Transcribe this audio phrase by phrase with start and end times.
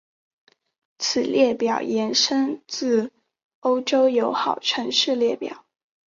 [0.97, 3.11] 此列表延伸自
[3.59, 5.63] 欧洲友好城市列表。